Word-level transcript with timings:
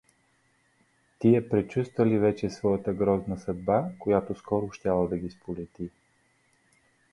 Тия 1.19 1.49
предчувствували 1.49 2.19
вече 2.19 2.49
своята 2.49 2.93
грозна 2.93 3.39
съдба, 3.39 3.89
която 3.99 4.35
скоро 4.35 4.71
щяла 4.71 5.07
да 5.07 5.17
ги 5.17 5.29
сполети. 5.29 5.89